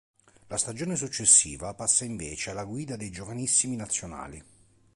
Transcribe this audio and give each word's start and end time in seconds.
La 0.47 0.57
stagione 0.57 0.95
successiva 0.95 1.75
passa 1.75 2.05
invece 2.05 2.49
alla 2.49 2.63
guida 2.63 2.95
dei 2.95 3.11
giovanissimi 3.11 3.75
nazionali. 3.75 4.43